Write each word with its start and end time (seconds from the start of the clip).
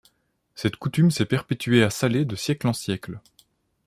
Cette 0.55 0.77
coutume 0.77 1.11
s'est 1.11 1.27
perpétuée 1.27 1.83
à 1.83 1.91
Salé 1.91 2.25
de 2.25 2.35
siècle 2.35 2.67
en 2.67 2.73
siècle. 2.73 3.19